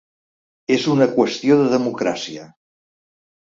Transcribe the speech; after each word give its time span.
És 0.75 0.87
una 0.93 1.07
qüestió 1.19 1.59
de 1.61 1.69
democràcia. 1.77 2.51